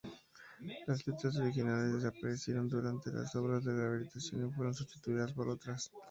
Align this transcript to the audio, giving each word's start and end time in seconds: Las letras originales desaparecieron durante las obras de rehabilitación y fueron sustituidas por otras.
Las 0.87 1.05
letras 1.05 1.35
originales 1.37 1.93
desaparecieron 1.93 2.67
durante 2.67 3.11
las 3.11 3.35
obras 3.35 3.63
de 3.63 3.71
rehabilitación 3.75 4.47
y 4.47 4.51
fueron 4.51 4.73
sustituidas 4.73 5.31
por 5.33 5.47
otras. 5.47 5.91